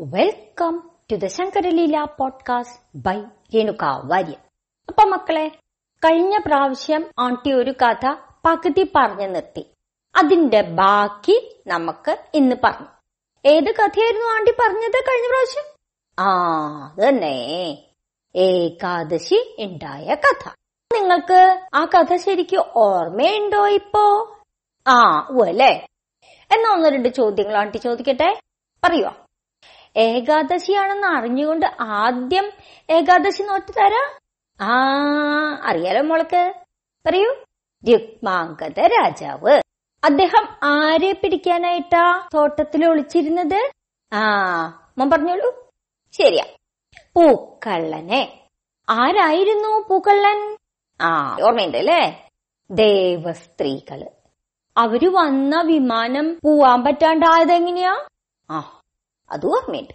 [0.00, 3.22] Welcome to the Shankaraleela podcast by
[3.54, 4.32] Renuka Warrier
[4.88, 5.48] അപ്പൊ മക്കളെ
[6.04, 9.66] കഴിഞ്ഞ പ്രാവശ്യം ആണ്ടി ഒരു കഥ പകുതി പറഞ്ഞു നിർത്തി.
[10.16, 12.86] അതിന്റെ ബാക്കി നമുക്ക് ഇന്ന് പറഞ്ഞു.
[13.46, 15.64] ഏത് കഥയായിരുന്നു ആണ്ടി പറഞ്ഞത് കഴിഞ്ഞ പ്രാവശ്യം?
[16.18, 17.78] ആ തന്നെ.
[18.36, 20.48] ഏകാദശി ഉണ്ടായ കഥ.
[20.94, 24.36] നിങ്ങൾക്ക് ആ കഥ ശരിക്കും ഓർമ്മയുണ്ടോ ഇപ്പോ?
[24.88, 25.86] ആ ഓ അല്ലേ?
[26.52, 28.40] എന്നാ ഒന്ന് രണ്ട് ചോദ്യങ്ങൾ ആണ്ടി ചോദിക്കട്ടെ.
[28.84, 29.12] പറയുവോ.
[29.96, 32.50] ഏകാദശിയാണെന്ന് അറിഞ്ഞുകൊണ്ട് ആദ്യം
[32.90, 34.18] ഏകാദശി നോറ്റ് തരാ.
[34.60, 34.90] ആ
[35.64, 36.54] അറിയാലോ മോൾക്ക്?
[37.06, 37.34] പറയൂ.
[37.88, 39.60] രുക്മാങ്കത രാജാവ്.
[40.04, 43.70] അദ്ദേഹം ആരെ പിടിക്കാനായിട്ടാ തോട്ടത്തിൽ ഒളിച്ചിരുന്നത്?
[44.12, 44.30] ആ
[44.98, 45.70] മോൻ പറഞ്ഞോളൂ.
[46.12, 46.44] ശരിയാ.
[47.16, 48.46] പൂക്കള്ളനെ.
[48.90, 50.56] ആരായിരുന്നു പൂക്കള്ളൻ?
[51.00, 52.28] ആ ഓർമ്മയുണ്ട് അല്ലേ
[52.70, 54.04] ദേവസ്ത്രീകൾ.
[54.76, 58.04] അവർ വന്ന വിമാനം പോവാൻ പറ്റാണ്ടായത് എങ്ങനെയാ
[58.50, 58.79] ആ
[59.30, 59.94] അത് ഓർമ്മയുണ്ട്.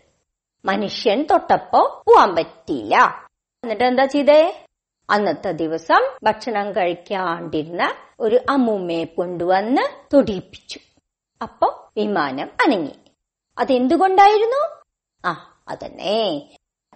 [0.66, 3.27] മനുഷ്യൻ തൊട്ടപ്പോ പോവാൻ പറ്റിയില്ല.
[3.63, 4.65] എന്നിട്ട് എന്താ ചെയ്തേ?
[5.10, 10.79] അന്നത്തെ ദിവസം ഭക്ഷണം കഴിക്കാണ്ടിരുന്ന ഒരു അമ്മൂമ്മയെ കൊണ്ടുവന്ന് തൊടിയിപ്പിച്ചു.
[11.41, 12.95] അപ്പൊ വിമാനം അനങ്ങി.
[13.57, 14.84] അതെന്തുകൊണ്ടായിരുന്നു?
[15.26, 16.49] ആ അതന്നെ.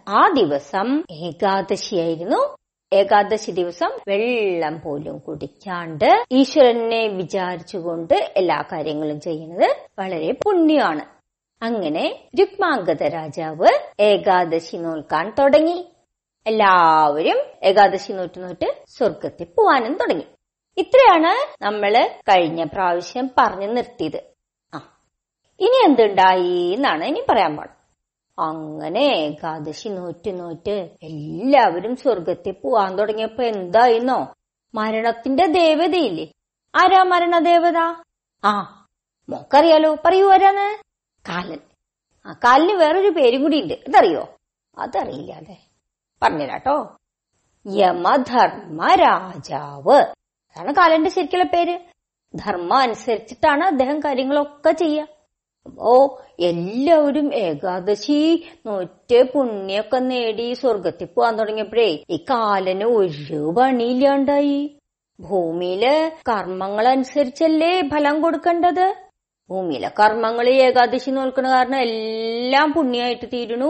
[0.07, 2.57] ആ ദിവസം ഏകാദശിയായിരുന്നു.
[2.93, 11.18] ഏകാദശി ദിവസം വെള്ളം പോലും കുടിക്കാണ്ട് ഈശ്വരനെ വിചാരിച്ചുകൊണ്ട് എല്ലാ കാര്യങ്ങളും ചെയ്യുന്നത് വളരെ പുണ്യമാണ്.
[11.61, 12.03] അങ്ങനെ
[12.39, 15.77] രുക്മാംഗത രാജാവ് ഏകാദശി നോൽക്കാൻ തുടങ്ങി.
[16.45, 20.25] എല്ലാവരും ഏകാദശി നോറ്റ് നോറ്റ് സ്വർഗത്തിൽ പോവാനും തുടങ്ങി.
[20.77, 21.33] ഇത്രയാണ്
[21.65, 21.93] നമ്മൾ
[22.29, 24.19] കഴിഞ്ഞ പ്രാവശ്യം പറഞ്ഞു നിർത്തിയത്.
[24.73, 24.79] ആ
[25.59, 27.75] ഇനി എന്തുണ്ടായി എന്നാണ് ഇനി പറയാൻ പാടും.
[28.37, 30.75] അങ്ങനെ ഏകാദശി നോറ്റ് നോറ്റ്
[31.09, 34.19] എല്ലാവരും സ്വർഗത്തിൽ പോവാൻ തുടങ്ങിയപ്പോ എന്തായിരുന്നോ
[34.73, 36.25] മരണത്തിന്റെ ദേവതയില്ലേ?
[36.73, 37.79] ആരാ മരണദേവത
[38.43, 38.53] ആ
[39.29, 39.91] മോക്കറിയാലോ?
[40.05, 40.67] പറയൂ ആരാന്ന്
[41.29, 41.59] കാലൻ.
[42.25, 43.73] ആ കാലിന് വേറൊരു പേരും കൂടി ഉണ്ട്.
[43.73, 44.35] അതറിയോ?
[44.77, 45.67] അതറിയില്ല അല്ലേ?
[46.21, 46.95] പറഞ്ഞുതരാട്ടോ.
[47.67, 51.79] യമധർമ്മ രാജാവ് അതാണ് കാലന്റെ ശരിക്കുള്ള പേര്.
[52.35, 55.07] ധർമ്മ അനുസരിച്ചിട്ടാണ് അദ്ദേഹം കാര്യങ്ങളൊക്കെ ചെയ്യുക.
[55.65, 64.79] അപ്പോ എല്ലാവരും ഏകാദശി നോറ്റ് പുണ്യൊക്കെ നേടി സ്വർഗത്തിൽ പോവാൻ തുടങ്ങിയപ്പോഴേ ഈ കാലന് ഒരു പണിയില്ലാണ്ടായി.
[65.19, 69.08] ഭൂമിയിലെ കർമ്മങ്ങൾ അനുസരിച്ചല്ലേ ഫലം കൊടുക്കേണ്ടത്?
[69.49, 73.69] ഭൂമിയിലെ കർമ്മങ്ങൾ ഏകാദശി നോൽക്കണ കാരണം എല്ലാം പുണ്യായിട്ട് തീരണു.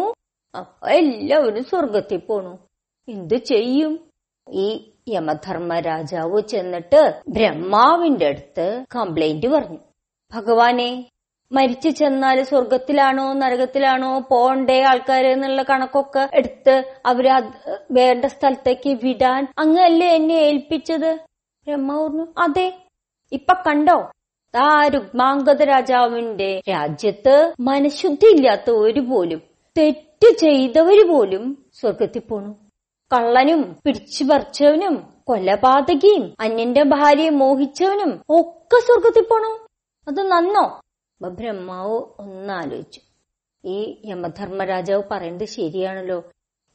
[0.56, 2.54] അപ്പൊ എല്ലാവരും സ്വർഗത്തിൽ പോണു.
[3.08, 3.94] എന്തു ചെയ്യും?
[4.48, 4.68] ഈ
[5.10, 9.80] യമധർമ്മ രാജാവ് ചെന്നിട്ട് ബ്രഹ്മാവിന്റെ അടുത്ത് കംപ്ലൈന്റ് പറഞ്ഞു.
[10.32, 10.90] ഭഗവാനെ
[11.52, 16.76] മരിച്ചു ചെന്നാൽ സ്വർഗത്തിലാണോ നരകത്തിലാണോ പോണ്ടേ ആൾക്കാര് എന്നുള്ള കണക്കൊക്കെ എടുത്ത്
[17.06, 17.28] അവർ
[17.92, 21.12] വേണ്ട സ്ഥലത്തേക്ക് വിടാൻ അങ്ങല്ലേ എന്നെ ഏൽപ്പിച്ചത്?
[21.68, 22.68] ബ്രഹ്മാവ് പറഞ്ഞു അതെ
[23.32, 23.98] ഇപ്പൊ കണ്ടോ?
[24.56, 24.88] ആ
[25.64, 29.42] രാജാവിന്റെ രാജ്യത്ത് മനഃശുദ്ധി ഇല്ലാത്ത ഒരു പോലും
[29.78, 32.56] തെറ്റ് ചെയ്തവര് പോലും സ്വർഗത്തിൽ പോണു.
[33.14, 39.68] കള്ളനും പിടിച്ചു പറിച്ചവനും കൊലപാതകിയും അന്യന്റെ ഭാര്യയെ മോഹിച്ചവനും ഒക്കെ സ്വർഗത്തിൽ പോണു.
[40.08, 40.82] അത് നന്നോ?
[41.22, 43.02] ബ്രഹ്മാവ് ഒന്നാലോചിച്ചു.
[43.66, 46.24] ഈ യമധർമ്മരാജാവ് പറയുന്നത് ശരിയാണല്ലോ.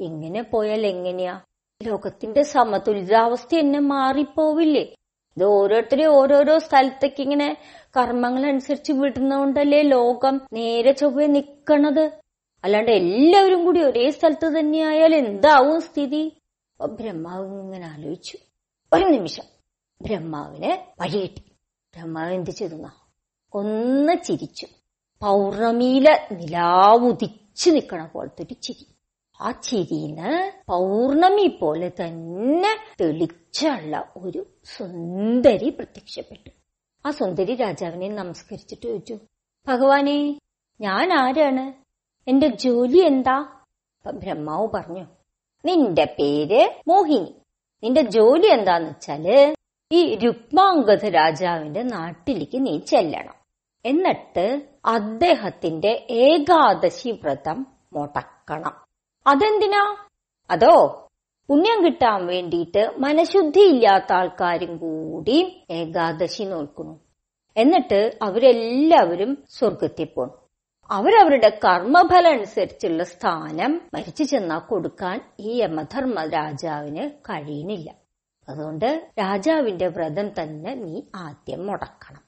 [0.00, 1.40] ഇങ്ങനെ പോയാൽ എങ്ങനെയാ?
[1.82, 4.94] ലോകത്തിന്റെ സമതുലിതാവസ്ഥ എന്നെ മാറിപ്പോവില്ലേ?
[5.36, 7.56] ഇത് ഓരോരുത്തരെ ഓരോരോ സ്ഥലത്തേക്ക് ഇങ്ങനെ
[7.96, 12.10] കർമ്മങ്ങൾ അനുസരിച്ച് വിടുന്നോണ്ടല്ലേ ലോകം നേരെ ചൊവ്വേ നിക്കണത്?
[12.64, 16.32] അല്ലാണ്ട് എല്ലാവരും കൂടി ഒരേ സ്ഥലത്ത് തന്നെയായാൽ എന്താവും സ്ഥിതി?
[16.86, 18.38] ബ്രഹ്മാവ് ഇങ്ങനെ ആലോചിച്ചു.
[18.92, 19.44] ഒരു നിമിഷം.
[20.02, 21.42] ബ്രഹ്മാവിന് വഴികിട്ടി
[21.94, 22.74] ബ്രഹ്മാവ് എന്ത് ചെയ്തു
[23.54, 24.66] ഒന്ന് ചിരിച്ചു.
[25.20, 28.93] പൗർണമിയിലെ നിലാവുദിച്ചു നിക്കണ പോലത്തെ ഒരു ചിരി.
[29.40, 36.50] ആ ചിരിന്ന് പൗർണമി പോലെ തന്നെ തെളിച്ചുള്ള ഒരു സുന്ദരി പ്രത്യക്ഷപ്പെട്ടു.
[37.06, 39.18] ആ സുന്ദരി രാജാവിനെ നമസ്കരിച്ചിട്ട് ചോദിച്ചു
[39.68, 40.38] ഭഗവാനെ
[40.80, 41.84] ഞാൻ ആരാണ്?
[42.28, 43.62] എന്റെ ജോലി എന്താ?
[44.14, 45.06] ബ്രഹ്മാവ് പറഞ്ഞു
[45.64, 47.34] നിന്റെ പേര് മോഹിനി.
[47.84, 49.54] നിന്റെ ജോലി എന്താന്ന് വെച്ചാൽ
[49.92, 53.34] ഈ രുക്മാംഗത രാജാവിന്റെ നാട്ടിലേക്ക് നീ ചെല്ലണം.
[53.84, 58.83] എന്നിട്ട് അദ്ദേഹത്തിന്റെ ഏകാദശി വ്രതം മുടക്കണം.
[59.26, 59.96] അതെന്തിനാ?
[60.50, 61.08] അതോ
[61.48, 67.00] പുണ്യം കിട്ടാൻ വേണ്ടിയിട്ട് മനഃശുദ്ധി ഇല്ലാത്ത ആൾക്കാരും കൂടി ഏകാദശി നോൽക്കുന്നു.
[67.56, 70.30] എന്നിട്ട് അവരെല്ലാവരും സ്വർഗത്തിൽ പോണു
[70.90, 77.90] അവരവരുടെ കർമ്മഫലം അനുസരിച്ചുള്ള സ്ഥാനം മരിച്ചു ചെന്നാൽ കൊടുക്കാൻ ഈ യമധർമ്മ രാജാവിന് കഴിയുന്നില്ല.
[78.48, 82.22] അതുകൊണ്ട് രാജാവിന്റെ വ്രതം തന്നെ നീ ആദ്യം മുടക്കണം.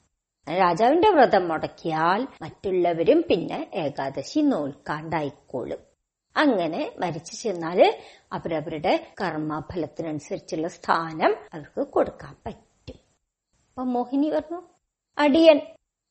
[0.59, 5.96] രാജാവിന്റെ വ്രതം മുടക്കിയാൽ മറ്റുള്ളവരും പിന്നെ ഏകാദശി നോൽക്കാണ്ടായിക്കോളും.
[6.37, 7.99] അങ്ങനെ മരിച്ചു ചെന്നാൽ
[8.33, 12.97] അവരവരുടെ കർമ്മഫലത്തിനനുസരിച്ചുള്ള സ്ഥാനം അവർക്ക് കൊടുക്കാൻ പറ്റും.
[13.69, 14.63] അപ്പൊ മോഹിനി പറഞ്ഞു
[15.19, 15.61] അടിയൻ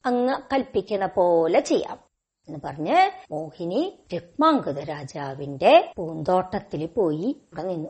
[0.06, 2.00] അങ്ങ് കൽപ്പിക്കണ പോലെ ചെയ്യാം.
[2.48, 7.89] എന്ന് പറഞ്ഞ് മോഹിനി രക്മാങ്കുത രാജാവിന്റെ പൂന്തോട്ടത്തിൽ പോയി ഇവിടെ നിന്നു.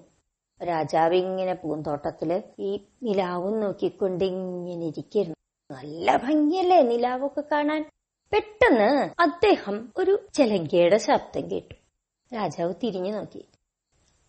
[0.63, 5.35] രാജാവ് ഇങ്ങനെ പൂന്തോട്ടത്തിൽ ഈ നിലാവും നോക്കിക്കൊണ്ട് ഇങ്ങനെ ഇരിക്കുന്നു
[5.71, 7.91] നല്ല ഭംഗിയല്ലേ നിലാവൊക്കെ കാണാൻ?
[8.33, 11.84] പെട്ടെന്ന് അദ്ദേഹം ഒരു ചെലങ്കയുടെ ശബ്ദം കേട്ടു.
[12.33, 13.37] രാജാവ് തിരിഞ്ഞു നോക്കി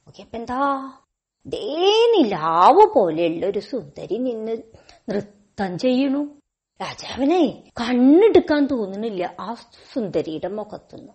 [0.06, 0.58] നോക്കിയപ്പോ എന്താ?
[1.46, 1.78] ദേ
[2.16, 4.56] നിലാവ് പോലെയുള്ള ഒരു സുന്ദരി നിന്ന്
[5.10, 6.28] നൃത്തം ചെയ്യണു.
[6.82, 9.54] രാജാവിനെ കണ്ണെടുക്കാൻ തോന്നുന്നില്ല ആ
[9.92, 11.12] സുന്ദരിയുടെ മുഖത്തുനിന്ന്.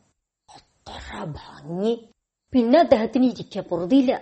[0.50, 2.10] അത്ര ഭംഗി.
[2.52, 4.22] പിന്നെ അദ്ദേഹത്തിന് ഇരിക്കപ്പുറതില്ല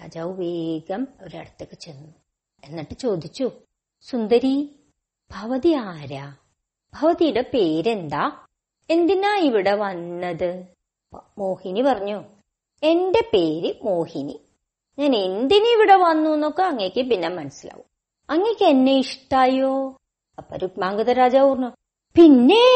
[0.00, 2.14] രാജാവ് വേഗം ഒരിടത്തേക്ക് ചെന്നു.
[2.64, 3.50] എന്നിട്ട് ചോദിച്ചു
[4.00, 4.80] സുന്ദരി
[5.30, 6.36] ഭവതി ആരാ?
[6.94, 8.46] ഭവതിയുടെ പേരെന്താ?
[8.90, 10.77] എന്തിനാ ഇവിടെ വന്നത്?
[11.38, 12.24] മോഹിനി പറഞ്ഞു
[12.82, 14.40] എന്റെ പേര് മോഹിനി.
[14.98, 17.84] ഞാൻ എന്തിനു ഇവിടെ വന്നു എന്നൊക്കെ അങ്ങേക്ക് പിന്നെ മനസ്സിലാവും.
[18.30, 19.96] അങ്ങേക്ക് എന്നെ ഇഷ്ടായോ?
[20.38, 21.66] അപ്പൊ രുക്മാങ്കത രാജാവ് പറഞ്ഞു
[22.16, 22.66] പിന്നെ?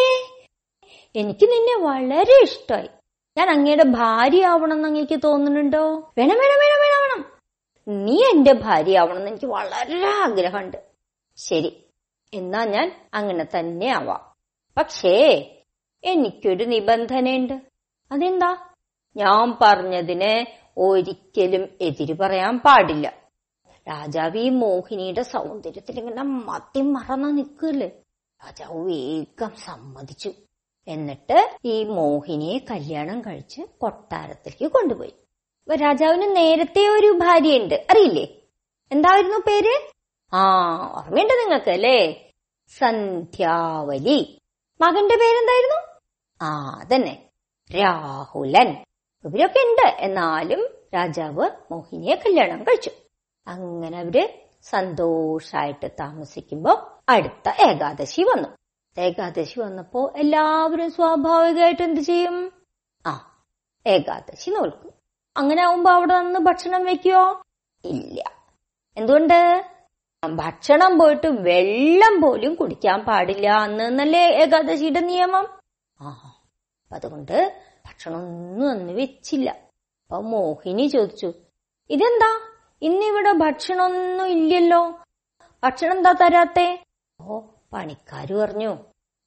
[1.16, 2.88] എനിക്ക് നിന്നെ വളരെ ഇഷ്ടമായി
[3.36, 6.12] ഞാൻ അങ്ങയുടെ ഭാര്യ ആവണം എന്ന് അങ്ങേക്ക് തോന്നുന്നുണ്ടോ?
[6.18, 7.32] വേണം വേണം വേണം വേണം വേണം.
[7.88, 10.76] നീ എന്റെ ഭാര്യ ആവണം എന്ന് എനിക്ക് വളരെ ആഗ്രഹമുണ്ട്.
[11.36, 11.84] ശരി.
[12.34, 14.32] എന്നാ ഞാൻ അങ്ങനെ തന്നെ ആവാം.
[14.76, 15.46] പക്ഷേ
[16.04, 17.71] എനിക്കൊരു നിബന്ധനയുണ്ട്.
[18.12, 18.56] അതെന്താ?
[19.16, 20.46] ഞാൻ പറഞ്ഞതിന്
[20.80, 23.14] ഒരിക്കലും എതിര് പറയാൻ പാടില്ല.
[23.88, 27.88] രാജാവ് ഈ മോഹിനിയുടെ സൗന്ദര്യത്തിൽ ഇങ്ങനെ മദ്യം മറന്ന നിൽക്കല്ലേ
[28.46, 30.32] രാജാവ് വേഗം സമ്മതിച്ചു.
[30.88, 35.14] എന്നിട്ട് ഈ മോഹിനിയെ കല്യാണം കഴിച്ച് കൊട്ടാരത്തിലേക്ക് കൊണ്ടുപോയി.
[35.62, 37.86] അപ്പൊ രാജാവിന് നേരത്തെ ഒരു ഭാര്യയുണ്ട്.
[37.90, 38.28] അറിയില്ലേ?
[38.92, 39.92] എന്തായിരുന്നു പേര്?
[40.34, 40.40] ആ
[40.92, 42.30] ഓർമ്മയുണ്ട് നിങ്ങൾക്ക് അല്ലേ?
[42.78, 44.40] സന്ധ്യാവലി.
[44.80, 45.98] മകന്റെ പേരെന്തായിരുന്നു?
[46.42, 47.31] ആ അതന്നെ.
[47.74, 48.84] രാഹുലൻ.
[49.24, 49.96] ഇവരൊക്കെ ഉണ്ട്.
[49.98, 52.90] എന്നാലും രാജാവ് മോഹിനിയെ കല്യാണം കഴിച്ചു.
[53.46, 58.48] അങ്ങനെ അവർ സന്തോഷായിട്ട് താമസിക്കുമ്പോ അടുത്ത ഏകാദശി വന്നു.
[59.00, 62.52] ഏകാദശി വന്നപ്പോ എല്ലാവരും സ്വാഭാവികമായിട്ട് എന്ത് ചെയ്യും?
[63.06, 63.42] ആ
[63.86, 64.90] ഏകാദശി നോൽക്കും.
[65.36, 67.42] അങ്ങനെ ആവുമ്പോ അവിടെ നിന്ന് ഭക്ഷണം വെക്കുവോ?
[67.84, 68.32] ഇല്ല.
[68.96, 69.64] എന്തുകൊണ്ട്?
[70.30, 75.48] ഭക്ഷണം പോയിട്ട് വെള്ളം പോലും കുടിക്കാൻ പാടില്ല അന്ന് എന്നല്ലേ ഏകാദശിയുടെ നിയമം?
[76.00, 76.31] ആ
[76.92, 79.50] അതുകൊണ്ട് ഭക്ഷണമൊന്നും അന്ന് വെച്ചില്ല.
[79.50, 81.34] അപ്പൊ മോഹിനി ചോദിച്ചു
[81.90, 82.30] ഇതെന്താ?
[82.82, 84.80] ഇന്നിവിടെ ഭക്ഷണമൊന്നും ഇല്ലല്ലോ.
[85.64, 86.82] ഭക്ഷണം എന്താ തരാത്തെ?
[87.20, 87.40] ഓ
[87.72, 88.76] പണിക്കാര് പറഞ്ഞു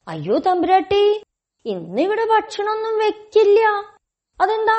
[0.08, 1.24] അയ്യോ തമ്പുരാട്ടി
[1.66, 3.60] ഇന്നിവിടെ ഭക്ഷണമൊന്നും വെക്കില്ല.
[4.42, 4.78] അതെന്താ?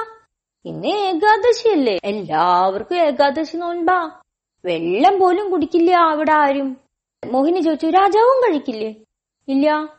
[0.65, 1.99] ഇന്ന് ഏകാദശിയല്ലേ?
[2.05, 4.21] എല്ലാവർക്കും ഏകാദശി നോൻപാ.
[4.65, 6.77] വെള്ളം പോലും കുടിക്കില്ല അവിടെ ആരും.
[7.25, 9.05] മോഹിനി ചോദിച്ചു രാജാവും കഴിക്കില്ലേ?
[9.49, 9.94] ഇല്ല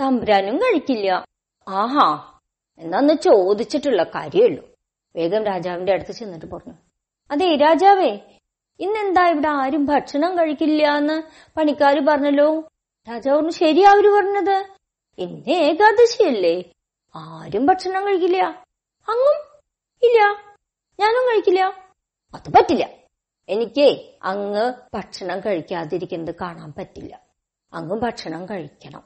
[0.00, 1.24] തമ്പുരാനും കഴിക്കില്ല.
[1.68, 2.38] ആഹാ.
[2.78, 4.68] എന്നാന്ന് ചോദിച്ചിട്ടുള്ള കാര്യമുള്ളൂ
[5.16, 6.74] വേഗം രാജാവിന്റെ അടുത്ത് ചെന്നിട്ട് പറഞ്ഞു.
[7.30, 8.18] അതെ രാജാവേ
[8.80, 11.22] ഇന്നെന്താ ഇവിടെ ആരും ഭക്ഷണം കഴിക്കില്ല എന്ന്
[11.56, 12.60] പണിക്കാര് പറഞ്ഞല്ലോ?
[13.10, 14.66] രാജാവ് പറഞ്ഞു ശരിയാ അവർ പറഞ്ഞത്.
[15.18, 16.62] ഇന്ന് ഏകാദശിയല്ലേ?
[17.16, 18.44] ആരും ഭക്ഷണം കഴിക്കില്ല.
[19.08, 19.60] അങ്ങും
[20.02, 20.18] ഇല്ല.
[21.00, 21.60] ഞാനും കഴിക്കില്ല.
[22.34, 22.88] അത് പറ്റില്ല.
[23.48, 27.20] എനിക്ക് അങ്ങ് ഭക്ഷണം കഴിക്കാതിരിക്കുന്നത് കാണാൻ പറ്റില്ല.
[27.72, 29.02] അങ്ങും ഭക്ഷണം കഴിക്കണം.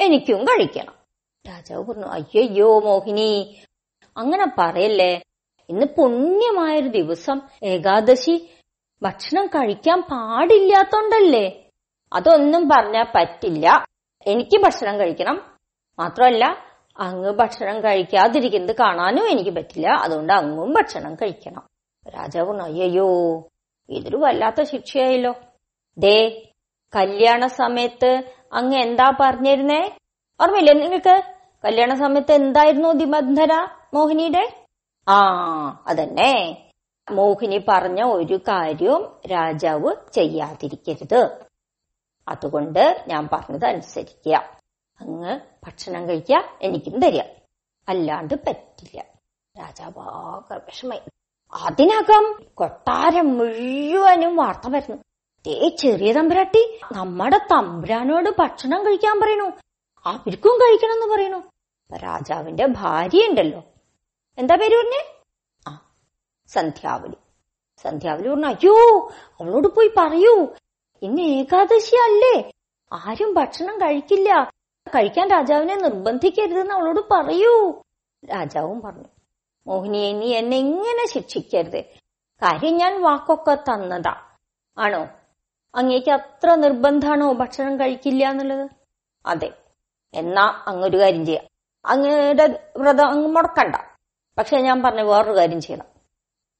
[0.00, 0.97] എനിക്കും കഴിക്കണം.
[1.48, 3.62] രാജാവ് പറഞ്ഞു അയ്യോ മോഹിനി
[4.16, 5.22] അങ്ങനെ പറയല്ലേ?
[5.68, 7.40] ഇന്ന് പുണ്യമായൊരു ദിവസം.
[7.62, 8.50] ഏകാദശി.
[9.02, 11.70] ഭക്ഷണം കഴിക്കാൻ പാടില്ലാത്തോണ്ടല്ലേ?
[12.12, 13.84] അതൊന്നും പറഞ്ഞാ പറ്റില്ല.
[14.26, 15.56] എനിക്ക് ഭക്ഷണം കഴിക്കണം.
[15.98, 16.44] മാത്രമല്ല
[16.98, 19.88] അങ്ങ് ഭക്ഷണം കഴിക്കാതിരിക്കുന്നത് കാണാനും എനിക്ക് പറ്റില്ല.
[19.88, 21.62] അതുകൊണ്ട് അങ്ങും ഭക്ഷണം കഴിക്കണം.
[22.08, 23.38] രാജാവ് അയ്യോ
[23.88, 25.34] ഇതൊരു വല്ലാത്ത ശിക്ഷയായല്ലോ.
[25.98, 26.42] ദേ
[26.96, 29.98] കല്യാണ സമയത്ത് അങ്ങ് എന്താ പറഞ്ഞിരുന്നേ?
[30.42, 34.64] ഓർമ്മയില്ലേ നിങ്ങൾക്ക് കല്യാണ സമയത്ത് എന്തായിരുന്നു നിബന്ധന മോഹിനിയുടെ?
[35.08, 35.24] ആ
[35.86, 36.64] അതന്നെ.
[37.10, 41.28] മോഹിനി പറഞ്ഞ ഒരു കാര്യവും രാജാവ് ചെയ്യാതിരിക്കരുത്.
[42.28, 44.34] അതുകൊണ്ട് ഞാൻ പറഞ്ഞത് അനുസരിക്കുക
[45.00, 47.22] അങ്ങ് ഭക്ഷണം കഴിക്കുക എനിക്കും തരിക.
[47.88, 49.04] അല്ലാണ്ട് പറ്റില്ല.
[49.58, 51.00] രാജാവ് ആകെ വിഷമായി
[51.54, 55.02] അതിനകം കൊട്ടാരം മുഴുവനും വാർത്ത വരുന്നു.
[55.46, 59.52] ദേ ചെറിയ തമ്പുരാട്ടി നമ്മുടെ തമ്പുരാനോട് ഭക്ഷണം കഴിക്കാൻ പറയണു.
[60.06, 61.40] അവർക്കും കഴിക്കണം എന്ന് പറയണു
[61.96, 63.62] രാജാവിന്റെ ഭാര്യ ഉണ്ടല്ലോ.
[64.38, 65.02] എന്താ പേര് പറഞ്ഞേ?
[65.68, 65.92] ആ
[66.48, 67.16] സന്ധ്യാവലി.
[67.82, 69.08] സന്ധ്യാവലി പറഞ്ഞു അയ്യോ
[69.40, 70.48] അവളോട് പോയി പറയൂ.
[71.02, 72.52] ഇന്ന് ഏകാദശി അല്ലേ?
[72.92, 74.50] ആരും ഭക്ഷണം കഴിക്കില്ല.
[74.94, 77.82] കഴിക്കാൻ രാജാവിനെ നിർബന്ധിക്കരുതെന്ന് അവളോട് പറയൂ.
[78.30, 79.08] രാജാവും പറഞ്ഞു
[79.66, 81.80] മോഹിനിയെ നീ എന്നെ ഇങ്ങനെ ശിക്ഷിക്കരുത്.
[82.42, 84.14] കാര്യം ഞാൻ വാക്കൊക്കെ തന്നതാ.
[84.78, 85.08] ആണോ?
[85.74, 88.70] അങ്ങേക്ക് അത്ര നിർബന്ധാണോ ഭക്ഷണം കഴിക്കില്ല എന്നുള്ളത്?
[89.26, 89.52] അതെ
[90.14, 91.44] എന്നാ അങ്ങൊരു കാര്യം ചെയ്യാം.
[91.86, 93.74] അങ്ങയുടെ വ്രതം അങ്ങ് മുടക്കണ്ട.
[94.38, 95.84] പക്ഷെ ഞാൻ പറഞ്ഞ വേറൊരു കാര്യം ചെയ്യണം.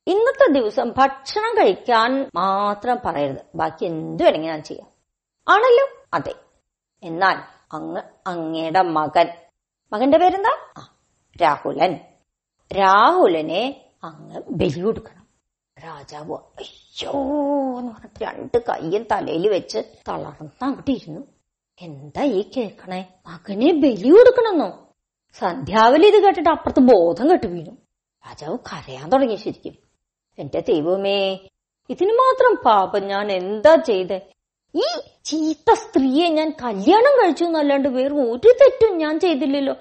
[0.07, 3.39] ഇന്നത്തെ ദിവസം ഭക്ഷണം കഴിക്കാൻ മാത്രം പറയരുത്.
[3.55, 4.89] ബാക്കി എന്ത് വേണമെങ്കിൽ ഞാൻ ചെയ്യാം.
[5.49, 6.07] ആണല്ലോ?
[6.15, 6.35] അതെ.
[7.03, 7.37] എന്നാൽ
[7.73, 9.27] അങ്ങ് അങ്ങയുടെ മകൻ.
[9.93, 10.85] മകന്റെ പേരെന്താ?
[11.43, 11.99] രാഹുലൻ.
[12.79, 15.27] രാഹുലനെ അങ്ങ് ബലി കൊടുക്കണം.
[15.85, 17.11] രാജാവ് അയ്യോ
[17.79, 19.79] എന്ന് പറഞ്ഞിട്ട് രണ്ട് കയ്യും തലയിൽ വെച്ച്
[20.09, 21.21] തളർന്ന് അങ്ങോട്ട് ഇരുന്നു.
[21.83, 24.71] എന്താ ഈ കേക്കണേ മകനെ ബലി കൊടുക്കണമെന്നോ?
[25.41, 27.71] സന്ധ്യാവലി ഇത് കേട്ടിട്ട് അപ്പുറത്ത് ബോധം കെട്ടു വീണു
[28.27, 29.75] രാജാവ് കരയാൻ തുടങ്ങി ശരിക്കും.
[30.39, 31.39] എന്റെ ദൈവമേ
[31.91, 34.21] ഇതിന് മാത്രം പാപം ഞാൻ എന്താ ചെയ്തേ?
[34.75, 34.83] ഈ
[35.25, 39.75] ചീത്ത സ്ത്രീയെ ഞാൻ കല്യാണം കഴിച്ചു എന്നല്ലാണ്ട് വേറെ ഒരു തെറ്റും ഞാൻ ചെയ്തില്ലല്ലോ.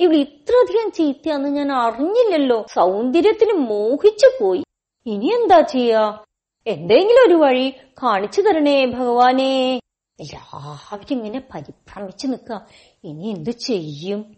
[0.00, 2.66] ഇവിടെ ഇത്രയധികം ചീത്തയാന്ന് ഞാൻ അറിഞ്ഞില്ലല്ലോ.
[2.74, 4.62] സൗന്ദര്യത്തിന് മോഹിച്ചു പോയി.
[5.06, 6.24] ഇനി എന്താ ചെയ്യാ?
[6.66, 7.70] എന്തെങ്കിലും ഒരു വഴി
[8.02, 9.80] കാണിച്ചു തരണേ ഭഗവാനേ.
[10.20, 12.66] എല്ലാവരും ഇങ്ങനെ പരിഭ്രമിച്ചു നിൽക്കുക
[13.04, 14.36] ഇനി എന്തു ചെയ്യും?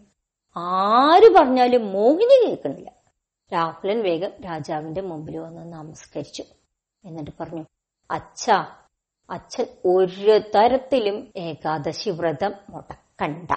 [0.57, 2.91] ആര് പറഞ്ഞാലും മോഹിനി കേൾക്കണില്ല
[3.53, 6.43] രാഹുലൻ വേഗം രാജാവിന്റെ മുമ്പിൽ വന്ന് നമസ്കരിച്ചു.
[7.05, 7.65] എന്നിട്ട് പറഞ്ഞു
[8.11, 8.51] അച്ഛ
[9.29, 13.51] അച്ഛൻ ഒരു തരത്തിലും ഏകാദശി വ്രതം മുടക്കണ്ട.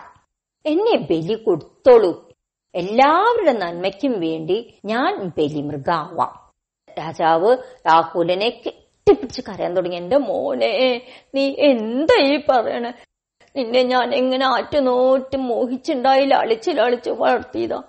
[0.67, 2.29] എന്നെ ബലി കൊടുത്തോളൂ.
[2.75, 6.51] എല്ലാവരുടെ നന്മയ്ക്കും വേണ്ടി ഞാൻ ബലിമൃഗാവാം.
[6.99, 8.63] രാജാവ് രാഹുലനെ
[9.07, 9.97] കെട്ടിപ്പിടിച്ച് കരയാൻ തുടങ്ങി.
[9.97, 10.73] എന്റെ മോനെ
[11.35, 12.93] നീ എന്താ ഈ പറയണേ?
[13.57, 17.83] നിന്നെ ഞാൻ എങ്ങനെ ആറ്റുനോറ്റ് മോഹിച്ചുണ്ടായി ലാളിച്ച് ലാളിച്ച് വളർത്തിയതാ?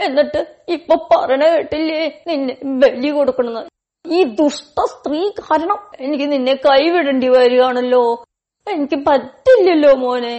[0.00, 3.70] എന്നിട്ട് ഇപ്പൊ പറയണ കേട്ടില്ലേ നിന്നെ ബലി കൊടുക്കണമെന്ന്
[4.16, 8.24] ഈ ദുഷ്ട സ്ത്രീ കാരണം എനിക്ക് നിന്നെ കൈവിടേണ്ടി വരികയാണല്ലോ.
[8.66, 10.36] എനിക്ക് പറ്റില്ലല്ലോ മോനെ.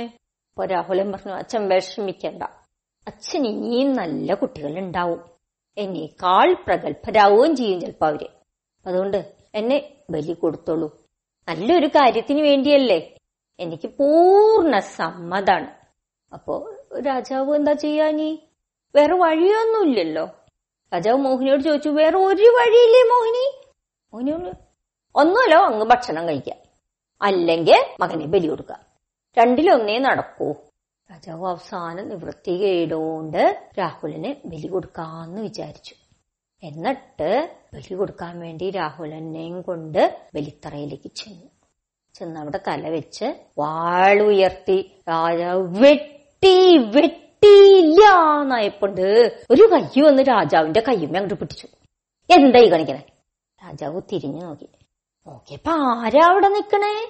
[0.49, 2.43] അപ്പൊ രാഹുലൻ പറഞ്ഞു അച്ഛൻ വിഷമിക്കണ്ട.
[3.07, 5.21] അച്ഛൻ ഇനിയും നല്ല കുട്ടികൾ ഉണ്ടാവും
[5.77, 8.23] എന്നേക്കാൾ പ്രഗത്ഭരാവുകയും ചെയ്യും ചിലപ്പോ അവർ.
[8.85, 9.19] അതുകൊണ്ട്
[9.55, 9.77] എന്നെ
[10.09, 10.87] ബലി കൊടുത്തോളൂ
[11.49, 13.15] നല്ലൊരു കാര്യത്തിന് വേണ്ടിയല്ലേ?
[13.59, 15.67] എനിക്ക് പൂർണ സമ്മതാണ്.
[16.33, 16.73] അപ്പോ
[17.05, 18.47] രാജാവ് എന്താ ചെയ്യാനി
[18.95, 20.29] വേറെ വഴിയൊന്നുമില്ലല്ലോ.
[20.93, 23.45] രാജാവ് മോഹിനിയോട് ചോദിച്ചു വേറെ ഒരു വഴിയില്ലേ മോഹിനി?
[24.13, 24.51] മോഹിനി
[25.15, 26.57] ഒന്നുമല്ലോ അങ്ങ് ഭക്ഷണം കഴിക്കാം.
[27.21, 28.79] അല്ലെങ്കിൽ മകനെ ബലി കൊടുക്കുക
[29.39, 30.51] രണ്ടിലൊന്നേ നടക്കൂ.
[31.11, 35.95] രാജാവ് അവസാനം നിവൃത്തികേടുകൊണ്ട് രാഹുലിന് ബലി കൊടുക്കാന്ന് വിചാരിച്ചു.
[36.63, 41.47] എന്നിട്ട് ബലി കൊടുക്കാൻ വേണ്ടി രാഹുലനെയും കൊണ്ട് ബലിത്തറയിലേക്ക് ചെന്നു.
[42.13, 43.25] ചെന്ന് അവിടെ തല വെച്ച്
[43.57, 48.01] വാളുയർത്തി രാജാവ് വെട്ടി വെട്ടിയില്ല
[48.41, 49.01] എന്നായപ്പോണ്ട്
[49.51, 51.67] ഒരു കൈ വന്ന് രാജാവിന്റെ കയ്യും അങ്ങോട്ട് പിടിച്ചു.
[52.29, 53.03] എന്താ ഈ കാണിക്കണേ?
[53.65, 54.69] രാജാവ് തിരിഞ്ഞു നോക്കി.
[55.27, 57.09] നോക്കിയപ്പോ ആരാ അവിടെ നിക്കണേ?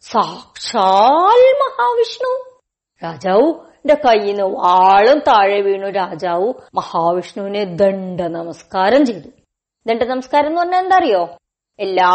[0.00, 2.60] സാക്ഷാൽ മഹാവിഷ്ണു.
[3.04, 5.90] രാജാവുന്റെ കയ്യിൽ നിന്ന് വാളും താഴെ വീണു.
[5.90, 9.28] രാജാവ് മഹാവിഷ്ണുവിനെ ദണ്ഡ നമസ്കാരം ചെയ്തു.
[9.88, 11.20] ദണ്ഡ നമസ്കാരം എന്ന് പറഞ്ഞാൽ എന്താ അറിയോ
[11.78, 12.08] എല്ലാ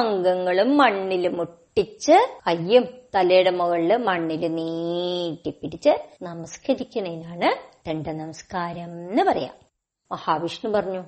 [0.00, 7.48] അംഗങ്ങളും മണ്ണിൽ മുട്ടിച്ച് കയ്യും തലയുടെ മുകളിൽ മണ്ണിൽ നീട്ടിപ്പിടിച്ച് നമസ്കരിക്കണേനാണ്
[7.86, 9.56] ദണ്ഡ നമസ്കാരം എന്ന് പറയാം.
[10.10, 11.02] മഹാവിഷ്ണു പറഞ്ഞു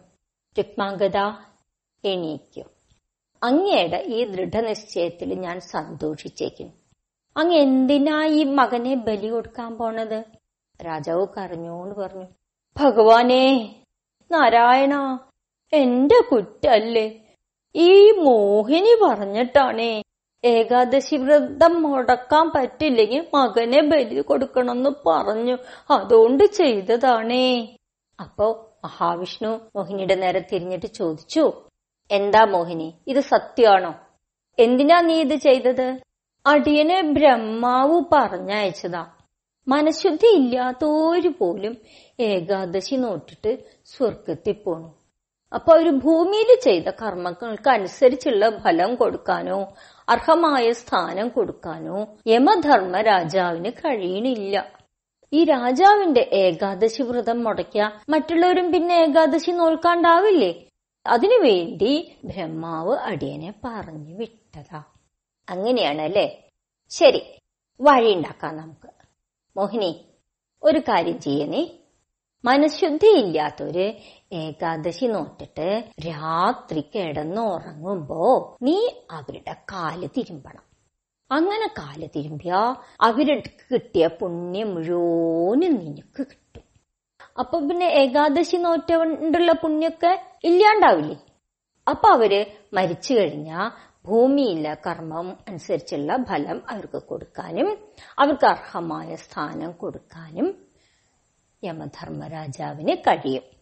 [0.56, 1.18] രുക്മാംഗത
[2.04, 2.64] എണീക്കൂ.
[3.42, 6.74] അങ്ങയുടെ ഈ ദൃഢനിശ്ചയത്തിൽ ഞാൻ സന്തോഷിച്ചേക്കുന്നു
[7.36, 10.20] അങ്ങ് എന്തിനാ ഈ മകനെ ബലി കൊടുക്കാൻ പോണത്?
[10.80, 12.26] രാജാവ് കരഞ്ഞോണ്ട് പറഞ്ഞു
[12.76, 13.44] ഭഗവാനെ
[14.30, 14.94] നാരായണ
[15.74, 17.20] എന്റെ കുറ്റല്ലേ?
[17.74, 20.02] ഈ മോഹിനി പറഞ്ഞിട്ടാണേ.
[20.44, 25.56] ഏകാദശി വ്രതം മുടക്കാൻ പറ്റില്ലെങ്കിൽ മകനെ ബലി കൊടുക്കണമെന്ന് പറഞ്ഞു.
[25.90, 27.76] അതുകൊണ്ട് ചെയ്തതാണേ.
[28.20, 31.52] അപ്പോ മഹാവിഷ്ണു മോഹിനിയുടെ നേരെ തിരിഞ്ഞിട്ട് ചോദിച്ചു
[32.10, 33.94] എന്താ മോഹിനി ഇത് സത്യമാണോ?
[34.58, 36.00] എന്തിനാ നീ ഇത് ചെയ്തത്?
[36.46, 39.06] അടിയനെ ബ്രഹ്മാവ് പറഞ്ഞയച്ചതാ.
[39.68, 41.76] മനഃശുദ്ധി ഇല്ലാത്തോരു പോലും
[42.20, 45.01] ഏകാദശി നോട്ടിട്ട് സ്വർഗത്തിൽ പോണു.
[45.54, 49.72] അപ്പൊ ഒരു ഭൂമിയിൽ ചെയ്ത കർമ്മങ്ങൾക്ക് അനുസരിച്ചുള്ള ഫലം കൊടുക്കാനോ
[50.08, 54.64] അർഹമായ സ്ഥാനം കൊടുക്കാനോ യമധർമ്മ രാജാവിന് കഴിയണില്ല.
[55.32, 60.68] ഈ രാജാവിന്റെ ഏകാദശി വ്രതം മുടക്കിയ മറ്റുള്ളവരും പിന്നെ ഏകാദശി നോൽക്കാണ്ടാവില്ലേ?
[61.06, 64.82] അതിനുവേണ്ടി ബ്രഹ്മാവ് അടിയനെ പറഞ്ഞു വിട്ടതാ.
[65.50, 66.48] അങ്ങനെയാണല്ലേ?
[66.90, 67.22] ശരി
[67.80, 68.90] വഴി ഉണ്ടാക്കാം നമുക്ക്.
[69.56, 70.04] മോഹിനി
[70.62, 71.70] ഒരു കാര്യം ചെയ്യണേ.
[72.44, 73.92] മനഃശുദ്ധിയില്ലാത്തൊരു
[74.32, 78.20] ഏകാദശി നോറ്റിട്ട് രാത്രി കിടന്നുറങ്ങുമ്പോ
[78.62, 80.62] നീ അവരുടെ കാൽ തിരുമ്പണം.
[81.30, 82.52] അങ്ങനെ കാൽ തിരുമ്പിയ
[83.00, 86.64] അവർക്ക് കിട്ടിയ പുണ്യം മുഴുവനും നിനക്ക് കിട്ടും.
[87.38, 90.12] അപ്പൊ പിന്നെ ഏകാദശി നോറ്റുകൊണ്ടുള്ള പുണ്യൊക്കെ
[90.44, 91.16] ഇല്ലാണ്ടാവില്ലേ?
[91.88, 93.70] അപ്പൊ അവർ മരിച്ചു കഴിഞ്ഞാ
[94.06, 97.78] ഭൂമിയിലെ കർമ്മം അനുസരിച്ചുള്ള ഫലം അവർക്ക് കൊടുക്കാനും
[98.18, 100.54] അവർക്ക് അർഹമായ സ്ഥാനം കൊടുക്കാനും
[101.64, 103.61] യമധർമ്മരാജാവിന് കഴിയും.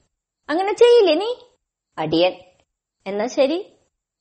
[0.51, 1.35] അങ്ങനെ ചെയ്യില്ലേ നീ?
[1.99, 2.33] അടിയൻ.
[3.07, 3.73] എന്നാ ശരി.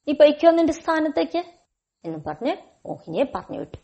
[0.08, 1.44] നീ പൊയ്ക്കോ നിന്റെ സ്ഥാനത്തേക്ക്?
[2.06, 2.56] എന്ന് പറഞ്ഞ്
[2.86, 3.78] മോഹിനിയെ പറഞ്ഞു വിട്ടു.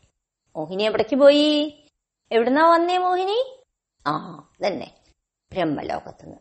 [0.56, 1.84] മോഹിനി എവിടേക്ക് പോയി?
[2.32, 3.64] എവിടുന്നാ വന്നേ മോഹിനി?
[4.08, 4.92] ആ തന്നെ
[5.52, 6.38] ബ്രഹ്മലോകത്തുനിന്ന്.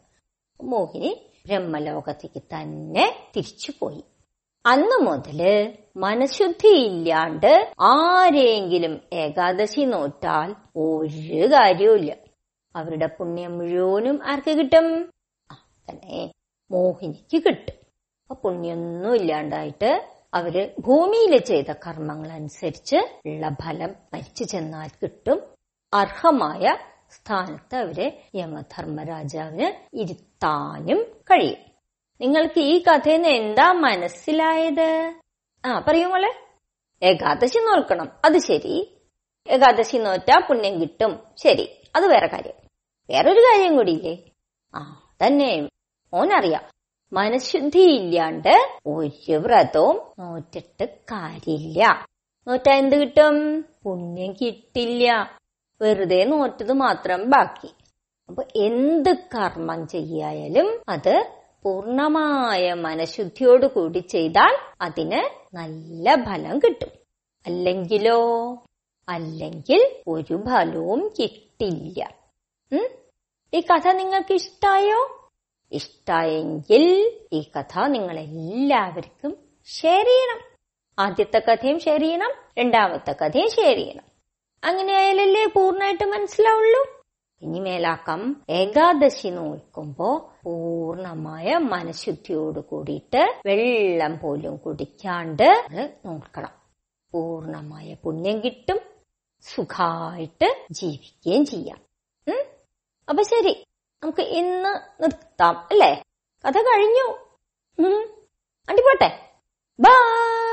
[0.63, 4.05] മോഹിനി ബ്രഹ്മലോകത്തേക്ക് തന്നെ തിരിച്ചു പോയി.
[4.67, 12.17] അന്ന് മുതൽ മനഃശുദ്ധി ഇല്ലാണ്ട് ആരെങ്കിലും ഏകാദശി നോറ്റാൽ ഒരു കാര്യവുമില്ല.
[12.77, 15.14] അവരുടെ പുണ്യം മുഴുവനും ആർക്ക് കിട്ടും?
[15.91, 16.33] തന്നെ
[16.71, 17.75] മോഹിനിക്ക് കിട്ടും.
[18.31, 25.43] അപ്പൊ പുണ്യൊന്നും ഇല്ലാണ്ടായിട്ട് അവർ ഭൂമിയിൽ ചെയ്ത കർമ്മങ്ങൾ അനുസരിച്ച് ഉള്ള ഫലം മരിച്ചു ചെന്നാൽ കിട്ടും.
[25.95, 26.77] അർഹമായ
[27.11, 31.57] സ്ഥാനത്ത് അവരെ യമധർമ്മരാജാവിന് ഇരുത്താനും കഴിയും.
[32.21, 35.15] നിങ്ങൾക്ക് ഈ കഥയിൽ നിന്ന് എന്താ മനസ്സിലായത്?
[35.65, 36.35] ആ പറയൂ മോളെ.
[37.03, 39.03] ഏകാദശി നോക്കണം അത് ശരി.
[39.49, 41.19] ഏകാദശി നോറ്റാ പുണ്യം കിട്ടും.
[41.37, 41.69] ശരി.
[41.97, 42.53] അത് വേറെ കാര്യം.
[43.11, 44.19] വേറൊരു കാര്യം കൂടിയില്ലേ?
[44.75, 45.01] ആ.
[45.23, 45.69] തന്നെ.
[46.15, 46.63] ഓനറിയാം
[47.13, 52.07] മനഃശുദ്ധി ഇല്ലാണ്ട് ഒരു വ്രതവും നോറ്റിട്ട് കാര്യമില്ല.
[52.49, 53.65] നോറ്റാ എന്ത് കിട്ടും.
[53.83, 55.31] പുണ്യം കിട്ടില്ല.
[55.81, 57.71] വെറുതെ നോറ്റത് മാത്രം ബാക്കി.
[58.29, 61.31] അപ്പൊ എന്ത് കർമ്മം ചെയ്യായാലും അത്
[61.63, 66.89] പൂർണമായ മനഃശുദ്ധിയോട് കൂടി ചെയ്താൽ അതിന് നല്ല ഫലം കിട്ടും.
[67.47, 68.19] അല്ലെങ്കിലോ?
[69.09, 72.11] അല്ലെങ്കിൽ ഒരു ഫലവും കിട്ടില്ല.
[72.73, 73.04] ഉം?
[73.55, 75.31] ഈ കഥ നിങ്ങൾക്ക് ഇഷ്ടായോ
[75.73, 80.57] ഇഷ്ടായെങ്കിൽ ഈ കഥ നിങ്ങൾ എല്ലാവർക്കും ഷെയർ ചെയ്യണം.
[80.99, 84.05] ആദ്യത്തെ കഥയും ഷെയർ ചെയ്യണം രണ്ടാമത്തെ കഥയും ഷെയർ ചെയ്യണം.
[84.65, 87.05] അങ്ങനെയായാലല്ലേ പൂർണമായിട്ട് മനസ്സിലാവുള്ളൂ?
[87.43, 95.67] ഇനി മേലാക്കം ഏകാദശി നോക്കുമ്പോ പൂർണമായ മനഃശുദ്ധിയോട് കൂടിയിട്ട് വെള്ളം പോലും കുടിക്കാണ്ട്
[96.07, 96.51] നോക്കണം
[97.13, 98.79] പൂർണമായ പുണ്യം കിട്ടും.
[99.43, 101.79] സുഖമായിട്ട് ജീവിക്കുകയും ചെയ്യാം.
[102.29, 102.54] ഉം?
[103.09, 103.67] അപ്പൊ ശരി
[104.03, 106.03] നമുക്ക് ഇന്ന് നിർത്താം അല്ലേ?
[106.45, 107.07] കഥ കഴിഞ്ഞു.
[107.79, 108.09] ഉം.
[108.69, 109.31] അണ്ടി പോട്ടെ.
[109.81, 110.44] ബൈ